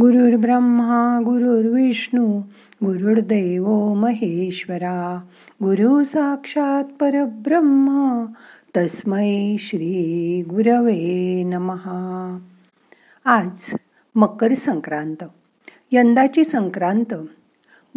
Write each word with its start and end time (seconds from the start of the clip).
गुरुर्ब्रह्मा 0.00 1.20
गुरुर्विष्णू 1.24 2.38
गुरुर्देव 2.84 3.94
महेश्वरा 3.94 5.22
गुरु 5.62 6.04
साक्षात 6.04 6.84
परब्रह्म 6.84 8.24
तस्मै 8.76 9.56
श्री 9.58 10.42
गुरवे 10.42 11.42
नमहा 11.42 12.38
आज 13.24 13.74
मकर 14.14 14.54
संक्रांत. 14.54 15.24
यंदाची 15.92 16.44
संक्रांत 16.44 17.14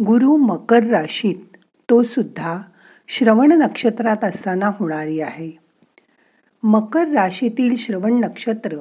गुरु 0.02 0.36
मकर 0.36 0.84
राशीत 0.84 1.56
तो 1.90 2.02
सुद्धा 2.02 2.58
श्रवण 3.08 3.52
नक्षत्रात 3.52 4.24
असताना 4.24 4.70
होणारी 4.78 5.20
आहे. 5.20 5.58
मकर 6.62 7.08
राशीतील 7.08 7.74
श्रवण 7.76 8.12
नक्षत्र 8.12 8.72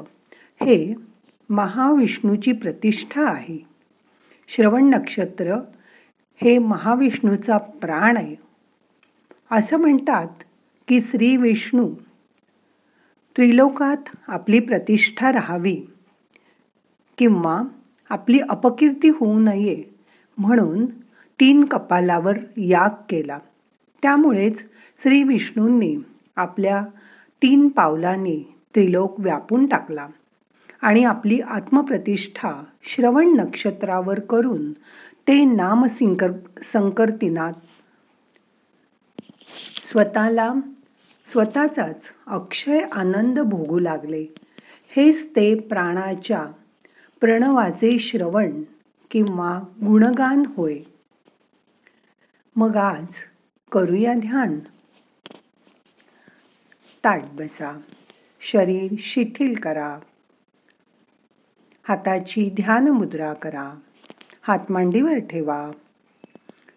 हे 0.61 1.06
महाविष्णूची 1.49 2.51
प्रतिष्ठा 2.51 3.25
आहे. 3.25 3.67
श्रवण 4.47 4.83
नक्षत्र 4.83 5.59
हे 6.41 6.57
महाविष्णूचा 6.57 7.57
प्राण 7.57 8.17
आहे. 8.17 8.35
असं 9.51 9.77
म्हणतात 9.77 10.27
की 10.87 11.01
श्री 11.01 11.37
विष्णू 11.37 11.93
त्रिलोकात 13.37 14.15
आपली 14.27 14.59
प्रतिष्ठा 14.59 15.31
राहावी 15.31 15.81
किंवा 17.17 17.61
आपली 18.09 18.39
अपकीर्ती 18.39 19.09
होऊ 19.09 19.39
नये 19.39 19.83
म्हणून 20.37 20.85
तीन 21.39 21.63
कपालावर 21.63 22.37
याग 22.57 22.89
केला. 23.09 23.39
त्यामुळेच 24.01 24.59
श्री 25.03 25.23
विष्णूंनी 25.23 25.95
आपल्या 26.35 26.85
तीन 27.41 27.67
पावलांनी 27.67 28.55
त्रिलोक 28.75 29.19
व्यापून 29.19 29.65
टाकला. 29.65 30.07
आणि 30.81 31.03
आपली 31.03 31.39
आत्मप्रतिष्ठा 31.39 32.63
श्रवण 32.83 33.33
नक्षत्रावर 33.35 34.19
करून 34.19 34.73
ते 35.27 35.45
नामसिंकर 35.45 36.31
संकर्तिनात 36.63 37.53
स्वतःला 39.85 40.53
स्वतःचाच 41.31 42.01
अक्षय 42.27 42.79
आनंद 42.91 43.39
भोगू 43.39 43.79
लागले. 43.79 44.25
हेच 44.87 45.35
ते 45.35 45.55
प्राणाच्या 45.55 46.45
प्रणवाचे 47.21 47.99
श्रवण 47.99 48.63
किंवा 49.11 49.59
गुणगान 49.59 50.43
होय. 50.45 50.77
मग 52.55 52.75
आज 52.75 53.05
करूया 53.71 54.13
ध्यान. 54.13 54.59
ताट 57.03 57.21
बसा 57.33 57.79
शरीर 58.41 58.91
शिथिल 58.97 59.59
करा. 59.59 59.99
हाताची 61.87 62.49
ध्यान 62.49 62.87
मुद्रा 62.87 63.33
करा. 63.33 63.73
हात 64.41 64.59
मांडीवर 64.69 65.19
ठेवा. 65.19 65.71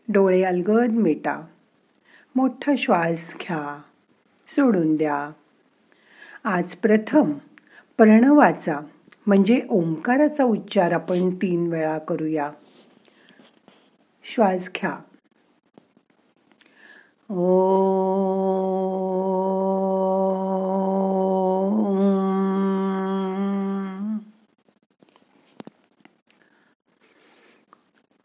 डोळे 0.08 0.42
अलगद 0.42 0.90
मिटा. 0.90 1.40
मोठा 2.34 2.72
श्वास 2.78 3.34
घ्या. 3.40 3.82
सोडून 4.48 4.96
द्या. 4.96 5.30
आज 6.44 6.74
प्रथम 6.74 7.32
प्रणवाचा 7.96 8.80
म्हणजे 9.26 9.62
ओंकाराचा 9.70 10.44
उच्चार 10.44 10.92
आपण 10.92 11.34
तीन 11.34 11.66
वेळा 11.66 11.98
करूया. 11.98 12.50
श्वास 14.24 14.70
घ्या. 14.76 14.98
ओ 17.34 17.50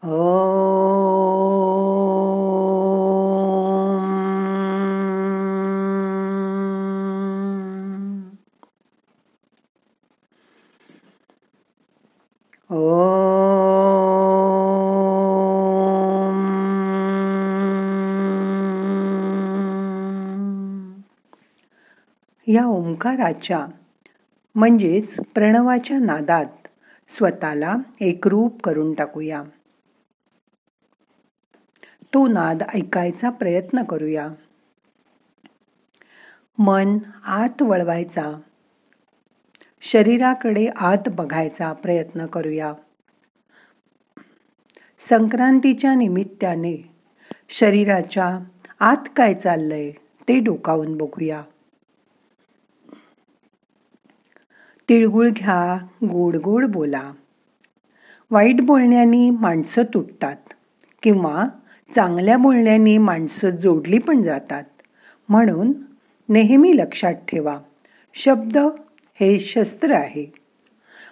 या 0.04 0.12
ओंकाराच्या 22.66 23.66
म्हणजेच 24.54 25.16
प्रणवाच्या 25.34 25.98
नादात 25.98 26.68
स्वतःला 27.16 27.76
एकरूप 28.00 28.62
करून 28.62 28.94
टाकूया. 28.94 29.42
तो 32.16 32.26
नाद 32.26 32.62
ऐकायचा 32.74 33.30
प्रयत्न 33.30 33.82
करूया. 33.82 34.28
मन 36.58 36.98
आत 37.24 37.62
वळवायचा. 37.62 38.40
शरीराकडे 39.80 40.66
आत 40.76 41.08
बघायचा 41.08 41.72
प्रयत्न 41.72 42.26
करूया. 42.26 42.72
संक्रांतीच्या 45.08 45.94
निमित्ताने 45.94 46.90
शरीराच्या 47.48 48.38
आत 48.80 49.08
काय 49.16 49.34
चाललंय 49.34 49.90
ते 50.28 50.40
डोकावून 50.40 50.96
बघूया. 50.96 51.42
तिळगुळ 54.88 55.28
घ्या 55.28 55.86
गोड 56.04 56.36
गोड 56.36 56.64
बोला. 56.64 57.12
वाईट 58.30 58.60
बोलण्यानी 58.60 59.30
माणसं 59.30 59.82
तुटतात 59.82 60.36
किंवा 61.02 61.44
चांगल्या 61.90 62.36
बोलण्याने 62.36 62.96
माणसं 62.98 63.50
जोडली 63.50 63.98
पण 63.98 64.22
जातात. 64.22 64.64
म्हणून 65.28 65.72
नेहमी 66.28 66.76
लक्षात 66.76 67.14
ठेवा 67.28 67.58
शब्द 68.14 68.58
हे 69.20 69.38
शस्त्र 69.40 69.94
आहे. 69.94 70.26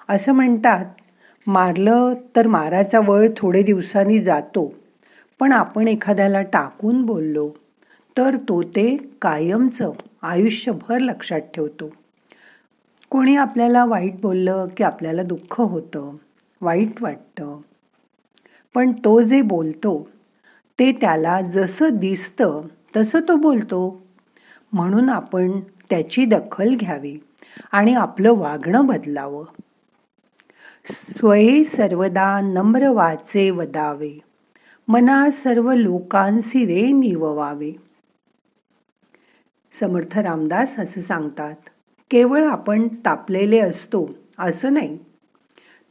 असं 0.09 0.33
म्हणतात 0.33 0.85
मारलं 1.47 2.15
तर 2.37 2.47
माराचा 2.47 3.01
वळ 3.07 3.27
थोडे 3.37 3.63
दिवसांनी 3.63 4.19
जातो 4.23 4.73
पण 5.41 5.53
आपण 5.53 5.89
एखाद्याला 5.89 6.43
टाकून 6.43 7.03
बोललो 7.03 7.49
तर 8.17 8.37
तो 8.49 8.63
ते 8.63 8.97
कायमचं 9.23 9.91
आयुष्यभर 10.23 10.99
लक्षात 10.99 11.41
ठेवतो. 11.55 11.91
कोणी 13.11 13.37
आपल्याला 13.37 13.85
वाईट 13.85 14.21
बोललं 14.21 14.67
की 14.77 14.85
आपल्याला 14.85 15.23
दुःख 15.23 15.61
होतं 15.61 16.17
वाईट 16.61 17.03
वाटतं 17.03 17.61
पण 18.75 18.93
तो 19.05 19.21
जे 19.21 19.41
बोलतो 19.43 19.97
ते 20.79 20.93
त्याला 20.93 21.41
जसं 21.41 21.89
दिसतं 21.93 22.63
तसं 22.97 23.21
तो 23.21 23.37
बोलतो. 23.37 24.03
म्हणून 24.73 25.09
आपण 25.11 25.61
त्याची 25.91 26.25
दखल 26.25 26.75
घ्यावी 26.77 27.19
आणि 27.73 27.95
आपलं 27.95 28.33
वागणं 28.33 28.87
बदलावं. 28.87 29.45
स्वये 30.91 31.65
सर्वदा 31.65 32.41
नम्र 32.41 32.89
वाचे 32.89 33.51
वदावे. 33.51 34.19
मना 34.89 35.31
सर्व 35.31 35.73
लोकांसी 35.73 36.67
रे 36.67 36.93
निववावे 36.93 37.73
समर्थ 39.81 40.19
रामदास 40.19 40.79
असं 40.79 41.01
सांगतात 41.01 41.55
केवळ 42.11 42.45
आपण 42.45 42.89
तापलेले 42.89 43.59
असतो 43.59 44.11
असं 44.39 44.73
नाही. 44.73 44.99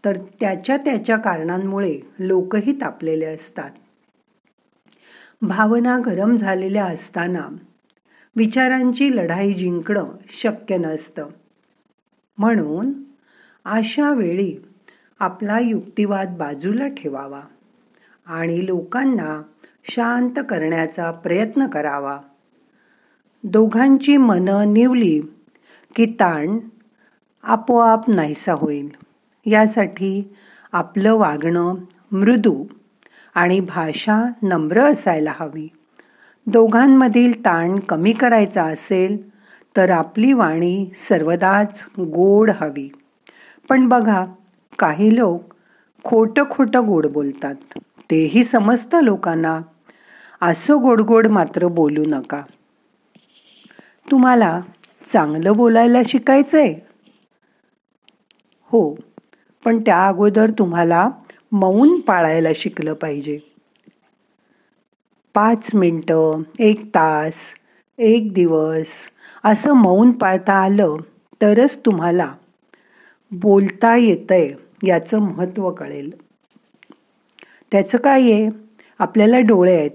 तर 0.05 0.17
त्याच्या 0.39 0.77
त्याच्या 0.77 1.17
कारणांमुळे 1.17 1.99
लोकही 2.19 2.81
तापलेले 2.81 3.25
असतात. 3.25 3.71
भावना 5.47 5.99
गरम 6.05 6.37
झालेल्या 6.37 6.85
असताना 6.85 7.47
विचारांची 8.35 9.15
लढाई 9.15 9.53
जिंकणं 9.53 10.05
शक्य 10.29 10.77
नसतं. 10.77 11.27
म्हणून 12.37 12.93
अशा 13.65 14.11
वेळी 14.11 14.65
आपला 15.19 15.59
युक्तिवाद 15.59 16.35
बाजूला 16.37 16.87
ठेवावा 16.87 17.41
आणि 18.25 18.65
लोकांना 18.65 19.41
शांत 19.83 20.31
करण्याचा 20.37 21.11
प्रयत्न 21.11 21.67
करावा. 21.67 22.19
दोघांची 23.43 24.17
मनं 24.17 24.73
निवली 24.73 25.21
की 25.95 26.05
ताण 26.05 26.57
आपोआप 27.43 28.09
नाहीसा 28.09 28.53
होईल. 28.53 28.89
यासाठी 29.45 30.35
आपलं 30.71 31.13
वागणं 31.13 31.75
मृदू 32.11 32.65
आणि 33.35 33.59
भाषा 33.59 34.25
नम्र 34.41 34.81
असायला 34.91 35.33
हवी. 35.39 35.67
दोघांमधील 36.47 37.45
ताण 37.45 37.79
कमी 37.79 38.11
करायचा 38.11 38.63
असेल 38.63 39.29
तर 39.77 39.89
आपली 39.89 40.33
वाणी 40.33 40.89
सर्वदाच 41.09 41.85
गोड 41.99 42.49
हवी. 42.49 42.89
पण 43.69 43.87
बघा 43.87 44.25
काही 44.79 45.15
लोक 45.19 45.53
खोटं 46.03 46.43
खोटं 46.49 46.87
गोड 46.87 47.07
बोलतात. 47.07 47.55
तेही 48.11 48.43
समजतं 48.43 49.03
लोकांना. 49.03 49.61
असं 50.41 50.81
गोडगोड 50.81 51.27
मात्र 51.27 51.67
बोलू 51.67 52.03
नका. 52.07 52.41
तुम्हाला 54.11 54.61
चांगलं 55.13 55.53
बोलायला 55.53 55.99
शिकायचंय? 56.05 56.73
हो 58.61 58.95
पण 59.65 59.81
त्या 59.81 60.07
अगोदर 60.07 60.51
तुम्हाला 60.51 61.09
मौन 61.53 61.99
पाळायला 61.99 62.49
शिकलं 62.55 62.93
पाहिजे. 62.93 63.39
पाच 65.35 65.69
मिनटं 65.73 66.41
एक 66.59 66.85
तास 66.95 67.33
एक 67.99 68.33
दिवस 68.33 68.87
असं 69.43 69.73
मौन 69.73 70.11
पाळता 70.11 70.53
आलं 70.53 70.95
तरच 71.41 71.77
तुम्हाला 71.85 72.33
बोलता 73.31 73.95
येतंय 73.95 74.53
याचं 74.83 75.17
महत्त्व 75.17 75.71
कळेल. 75.71 76.11
त्याचं 77.71 77.97
काय 77.97 78.21
आहे? 78.21 78.49
आपल्याला 78.99 79.39
डोळे 79.39 79.77
आहेत. 79.77 79.91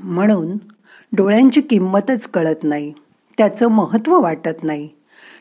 म्हणून 0.00 0.56
डोळ्यांची 1.12 1.60
किंमतच 1.60 2.26
कळत 2.26 2.64
नाही. 2.64 2.92
त्याचं 3.38 3.68
महत्त्व 3.68 4.20
वाटत 4.20 4.62
नाही. 4.62 4.88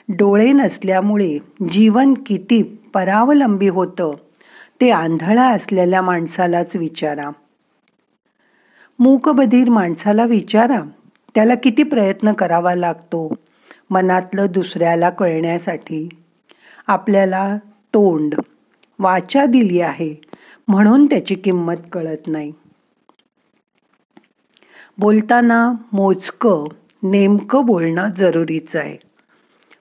डोळे 0.09 0.51
नसल्यामुळे 0.51 1.37
जीवन 1.69 2.13
किती 2.13 2.61
परावलंबी 2.93 3.67
होतं 3.67 4.11
ते 4.81 4.91
आंधळा 4.91 5.51
असलेल्या 5.51 6.01
माणसालाच 6.01 6.75
विचारा. 6.75 7.29
मूकबधीर 8.99 9.69
माणसाला 9.69 10.25
विचारा. 10.25 10.81
त्याला 11.35 11.55
किती 11.55 11.83
प्रयत्न 11.83 12.33
करावा 12.33 12.75
लागतो 12.75 13.33
मनातलं 13.89 14.45
दुसऱ्याला 14.49 15.09
कळण्यासाठी. 15.09 16.09
आपल्याला 16.87 17.57
तोंड 17.93 18.33
वाचा 18.99 19.45
दिली 19.45 19.81
आहे 19.81 20.15
म्हणून 20.67 21.05
त्याची 21.05 21.35
किंमत 21.35 21.75
कळत 21.91 22.27
नाही. 22.27 22.53
बोलताना 24.97 25.73
मोजकं 25.93 26.67
नेमकं 27.03 27.65
बोलणं 27.65 28.09
जरुरीचं 28.09 28.79
आहे. 28.79 28.97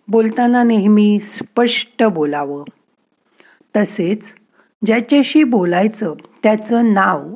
बोलताना 0.08 0.62
नेहमी 0.62 1.19
स्पष्ट 1.20 2.05
बोलावं. 2.05 2.64
तसेच 3.76 4.23
ज्याच्याशी 4.87 5.44
बोलायचं 5.44 6.15
त्याचं 6.43 6.93
नाव. 6.94 7.35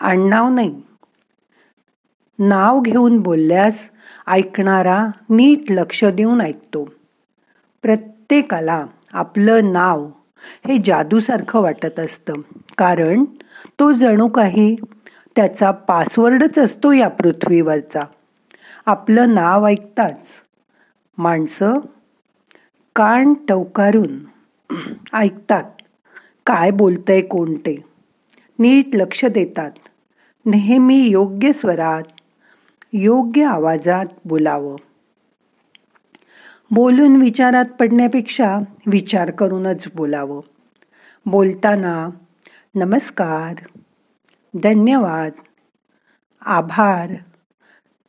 आडनाव 0.00 0.48
नाही. 0.48 0.82
नाव 2.38 2.80
घेऊन 2.80 3.18
बोलल्यास 3.18 3.78
ऐकणारा 4.26 5.06
नीट 5.30 5.72
लक्ष 5.72 6.04
देऊन 6.04 6.40
ऐकतो. 6.40 6.84
प्रत्येकाला 7.82 8.86
आपलं 9.12 9.72
नाव 9.72 10.10
हे 10.68 10.76
जादूसारखं 10.84 11.60
वाटत 11.60 12.00
असतं. 12.00 12.32
कारण 12.78 13.24
तो 13.80 13.92
जणू 13.92 14.28
काही 14.28 14.76
त्याचा 15.36 15.70
पासवर्डच 15.70 16.58
असतो 16.58 16.92
या 16.92 17.08
पृथ्वीवरचा. 17.08 18.04
आपलं 18.86 19.34
नाव 19.34 19.66
ऐकताच 19.66 20.26
माणसं 21.18 21.78
कान 22.96 23.34
टवकारून 23.48 24.18
ऐकतात. 25.12 25.62
काय 26.48 26.70
बोलतंय 26.70 27.20
कोणते? 27.20 27.84
नीट 28.58 28.86
लक्ष 28.94 29.24
देतात. 29.24 29.70
नेहमी 30.46 30.96
योग्य 30.96 31.52
स्वरात 31.52 32.02
योग्य 32.92 33.44
आवाजात 33.44 34.06
बोलावं. 34.24 34.76
बोलून 36.70 37.16
विचारात 37.16 37.64
पडण्यापेक्षा 37.64 38.58
विचार 38.86 39.30
करूनच 39.30 39.88
बोलावं. 39.94 40.40
बोलताना 41.26 42.08
नमस्कार 42.74 43.54
धन्यवाद 44.62 45.32
आभार 46.46 47.12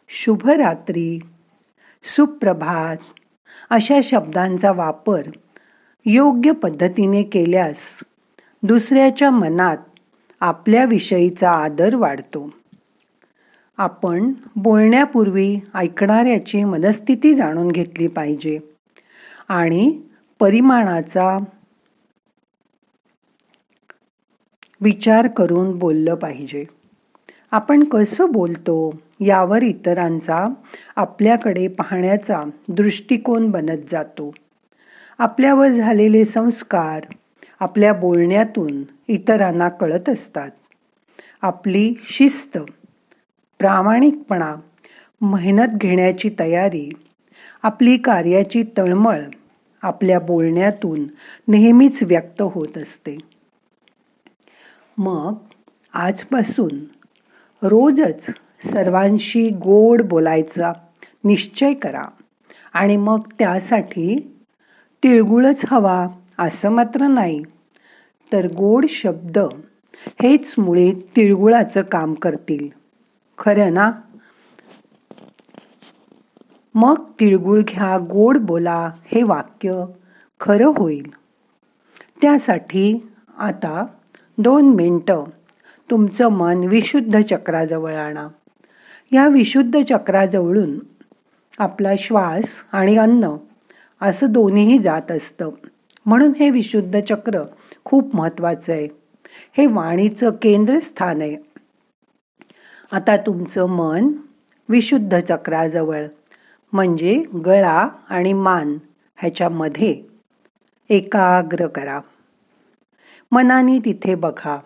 शुभरात्री 0.10 1.20
सुप्रभात 2.04 2.98
अशा 3.70 4.00
शब्दांचा 4.04 4.72
वापर 4.72 5.22
योग्य 6.06 6.52
पद्धतीने 6.52 7.24
केल्यास 7.24 7.78
दुसऱ्याच्या 8.64 9.30
मनात 9.30 9.78
आपल्याविषयीचा 10.40 11.52
आदर 11.52 11.96
वाढतो. 11.96 12.50
आपण 13.78 14.34
बोलण्यापूर्वी 14.56 15.60
ऐकणाऱ्याची 15.76 16.64
मनस्थिती 16.64 17.36
जाणून 17.36 17.68
घेतली 17.68 18.08
पाहिजे 18.08 18.60
आणि 19.48 20.02
परिमाणाचा 20.40 21.38
विचार 24.82 25.28
करून 25.28 25.80
बोललं 25.80 26.16
पाहिजे. 26.16 26.66
आपण 27.52 27.84
कसं 27.84 28.32
बोलतो 28.32 29.02
यावर 29.20 29.64
इतरांचा 29.64 30.48
आपल्याकडे 30.96 31.68
पाहण्याचा 31.68 32.44
दृष्टिकोन 32.68 33.52
बनत 33.52 33.78
जातो. 33.92 34.32
आपल्यावर 35.18 35.70
झालेले 35.70 36.26
संस्कार 36.26 37.06
आपल्या 37.60 37.94
बोलण्यातून 37.94 38.84
इतरांना 39.08 39.70
कळत 39.70 40.10
असतात. 40.10 40.50
आपली 41.42 41.94
शिस्त 42.04 42.58
प्रामाणिकपणा 43.60 44.56
मेहनत 45.22 45.76
घेण्याची 45.76 46.30
तयारी 46.40 46.90
आपली 47.64 47.98
कार्याची 47.98 48.64
तळमळ 48.78 49.22
आपल्या 49.82 50.20
बोलण्यातून 50.20 51.08
नेहमीच 51.48 52.04
व्यक्त 52.04 52.42
होत 52.42 52.78
असते. 52.78 53.18
मग 54.98 55.34
आजपासून 55.94 56.80
रोजच 57.64 58.26
सर्वांशी 58.72 59.50
गोड 59.50 60.02
बोलायचा 60.02 60.74
निश्चय 61.24 61.74
करा 61.74 62.04
आणि 62.74 62.98
मग 62.98 63.20
त्यासाठी 63.40 64.38
तिळगुळच 65.04 65.62
हवा. 65.68 66.08
असं 66.40 66.70
मात्र 66.70 67.08
नाही. 67.08 67.44
तर 68.34 68.48
गोड 68.48 68.86
शब्द 68.90 69.38
हेच 70.22 70.56
मुळे 70.58 70.92
तिळगुळाचं 71.16 71.82
काम 71.82 72.14
करतील. 72.14 72.68
खरं 73.38 73.74
ना? 73.74 73.92
मग 76.76 77.12
तिळगुळ 77.20 77.62
घ्या 77.62 77.98
गोड 77.98 78.38
बोला 78.38 78.92
हे 79.06 79.24
वाक्य 79.24 79.86
खरं 80.40 80.66
होईल. 80.66 81.12
त्यासाठी 82.22 83.08
आता 83.38 83.86
दोन 84.38 84.76
मिनटं 84.76 85.24
तुमचं 85.92 86.28
मन 86.28 86.58
विशुद्ध 86.58 87.22
चक्राजवळ 87.22 87.94
आणा. 87.94 88.28
या 89.12 89.28
विशुद्ध 89.28 89.82
चक्राजवळून 89.90 90.80
आपला 91.60 91.92
श्वास 92.00 92.46
आणि 92.72 92.98
अन्न 92.98 93.30
असं 94.02 94.32
दोन्हीही 94.32 94.80
जात 94.80 95.12
असतं. 95.12 95.50
म्हणून 96.06 96.32
हे 96.40 96.50
विशुद्ध 96.50 97.00
चक्र 97.10 97.44
खूप 97.86 98.16
महत्वाचं 98.16 98.74
आहे. 98.74 98.88
हे 99.58 99.66
वाणीचं 99.66 100.30
केंद्रस्थान 100.42 101.22
आहे. 101.22 101.38
आता 102.92 103.18
तुमचं 103.18 103.66
मन 103.66 104.12
विशुद्ध 104.70 105.20
चक्राजवळ 105.20 106.06
म्हणजे 106.74 107.24
गळा 107.46 107.88
आणि 108.10 108.34
मान 108.34 108.78
ह्याच्यामध्ये 109.18 110.02
एकाग्र 110.90 111.68
करा. 111.68 112.00
मनाने 113.32 113.80
तिथे 113.80 114.16
बघा. 114.16 114.58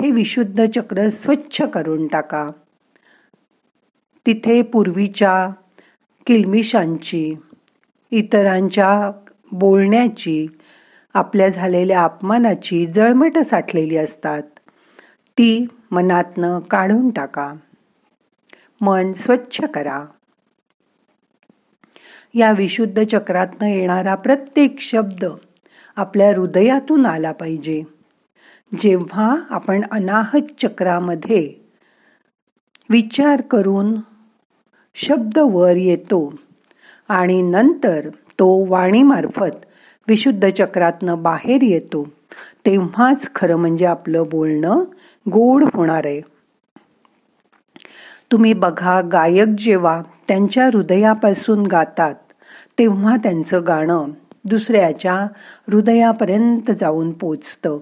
हे 0.00 0.10
विशुद्ध 0.10 0.64
चक्र 0.74 1.08
स्वच्छ 1.08 1.62
करून 1.62 2.06
टाका. 2.06 2.50
तिथे 4.26 4.62
पूर्वीच्या 4.62 5.48
किलमिशांची 6.26 7.34
इतरांच्या 8.10 9.10
बोलण्याची 9.52 10.46
आपल्या 11.14 11.48
झालेल्या 11.48 12.04
अपमानाची 12.04 12.86
जळमट 12.86 13.38
साठलेली 13.38 13.96
असतात. 13.96 14.42
ती 15.38 15.66
मनातनं 15.90 16.60
काढून 16.60 17.10
टाका. 17.10 17.52
मन 18.80 19.12
स्वच्छ 19.12 19.60
करा. 19.60 20.04
या 22.34 22.52
विशुद्ध 22.52 23.02
चक्रातनं 23.02 23.66
येणारा 23.66 24.14
प्रत्येक 24.14 24.80
शब्द 24.80 25.24
आपल्या 25.96 26.36
हृदयातून 26.36 27.06
आला 27.06 27.32
पाहिजे. 27.32 27.82
जेव्हा 28.78 29.36
आपण 29.50 29.80
अनाहत 29.90 30.66
चक्रामध्ये 30.66 31.54
विचार 32.90 33.40
करून 33.40 33.94
शब्द 34.94 35.38
वर 35.38 35.76
येतो 35.76 36.34
आणि 37.08 37.42
नंतर 37.42 38.08
तो 38.38 38.66
वाणीमार्फत 38.68 39.64
विशुद्ध 40.08 40.48
चक्रातनं 40.48 41.22
बाहेर 41.22 41.62
येतो 41.62 42.08
तेव्हाच 42.66 43.30
खरं 43.34 43.56
म्हणजे 43.56 43.86
आपलं 43.86 44.24
बोलणं 44.30 44.84
गोड 45.32 45.64
होणार 45.74 46.02
आहे. 46.04 46.20
तुम्ही 48.32 48.52
बघा 48.52 49.00
गायक 49.00 49.54
जेव्हा 49.58 50.02
त्यांच्या 50.28 50.66
हृदयापासून 50.66 51.66
गातात 51.66 52.14
तेव्हा 52.78 53.16
त्यांचं 53.16 53.66
गाणं 53.66 54.10
दुसऱ्याच्या 54.44 55.14
हृदयापर्यंत 55.70 56.70
जाऊन 56.70 57.12
पोचतं. 57.12 57.78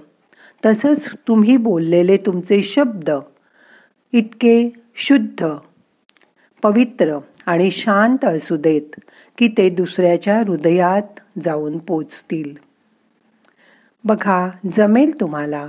तसंच 0.66 1.08
तुम्ही 1.28 1.56
बोललेले 1.56 2.16
तुमचे 2.16 2.62
शब्द 2.62 3.10
इतके 4.12 4.70
शुद्ध 4.96 5.46
पवित्र 6.62 7.18
आणि 7.46 7.70
शांत 7.70 8.24
असू 8.24 8.56
देत 8.56 9.00
की 9.38 9.48
ते 9.48 9.70
दुसऱ्याच्या 9.70 10.38
हृदयात 10.38 11.20
जाऊन 11.44 11.78
पोचतील. 11.78 12.56
बघा 14.04 14.48
जमेल 14.72 15.20
तुम्हाला. 15.20 15.68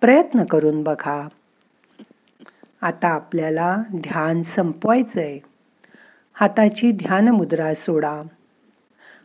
प्रयत्न 0.00 0.44
करून 0.44 0.82
बघा. 0.82 1.28
आता 2.82 3.08
आपल्याला 3.08 3.76
ध्यान 3.94 4.42
संपवायचंय. 4.42 5.38
हाताची 6.34 6.92
ध्यान 6.92 7.28
मुद्रा 7.28 7.74
सोडा. 7.74 8.22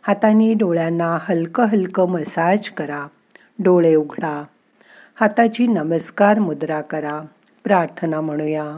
हाताने 0.01 0.53
डोळ्यांना 0.53 1.17
हलकं 1.21 1.65
हलकं 1.65 2.09
मसाज 2.09 2.69
करा. 2.69 3.07
डोळे 3.59 3.95
उघडा. 3.95 4.43
हाताची 5.15 5.67
नमस्कार 5.67 6.39
मुद्रा 6.39 6.81
करा. 6.81 7.21
प्रार्थना 7.63 8.21
म्हणूया. 8.21 8.77